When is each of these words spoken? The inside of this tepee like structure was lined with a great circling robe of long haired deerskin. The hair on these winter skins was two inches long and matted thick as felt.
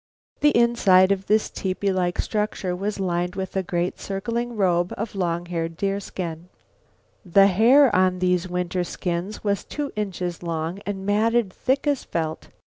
The 0.39 0.49
inside 0.57 1.11
of 1.11 1.27
this 1.27 1.51
tepee 1.51 1.93
like 1.93 2.17
structure 2.17 2.75
was 2.75 2.99
lined 2.99 3.35
with 3.35 3.55
a 3.55 3.61
great 3.61 3.99
circling 3.99 4.57
robe 4.57 4.91
of 4.97 5.13
long 5.13 5.45
haired 5.45 5.77
deerskin. 5.77 6.49
The 7.23 7.45
hair 7.45 7.95
on 7.95 8.17
these 8.17 8.49
winter 8.49 8.83
skins 8.83 9.43
was 9.43 9.63
two 9.63 9.91
inches 9.95 10.41
long 10.41 10.79
and 10.87 11.05
matted 11.05 11.53
thick 11.53 11.85
as 11.85 12.03
felt. 12.03 12.47